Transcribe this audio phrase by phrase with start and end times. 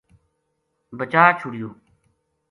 [0.97, 1.69] بچا چھُریو